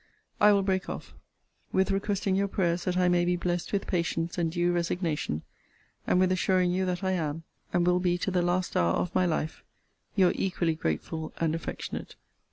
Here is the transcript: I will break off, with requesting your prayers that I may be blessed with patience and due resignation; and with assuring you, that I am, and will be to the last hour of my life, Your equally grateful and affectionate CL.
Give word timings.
I 0.39 0.51
will 0.51 0.63
break 0.63 0.89
off, 0.89 1.13
with 1.71 1.91
requesting 1.91 2.35
your 2.35 2.47
prayers 2.47 2.85
that 2.85 2.97
I 2.97 3.07
may 3.07 3.23
be 3.23 3.35
blessed 3.35 3.71
with 3.71 3.85
patience 3.85 4.35
and 4.35 4.51
due 4.51 4.71
resignation; 4.71 5.43
and 6.07 6.19
with 6.19 6.31
assuring 6.31 6.71
you, 6.71 6.87
that 6.87 7.03
I 7.03 7.11
am, 7.11 7.43
and 7.71 7.85
will 7.85 7.99
be 7.99 8.17
to 8.17 8.31
the 8.31 8.41
last 8.41 8.75
hour 8.75 8.93
of 8.95 9.13
my 9.13 9.27
life, 9.27 9.61
Your 10.15 10.31
equally 10.33 10.73
grateful 10.73 11.33
and 11.37 11.53
affectionate 11.53 12.13
CL. 12.13 12.17